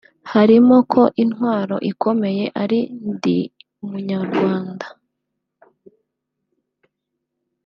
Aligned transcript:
harimo 0.33 0.75
ko 0.91 1.01
intwaro 1.23 1.75
ikomeye 1.91 2.43
ari 2.61 2.79
Ndi 3.09 3.39
Umunyarwanda 3.83 4.85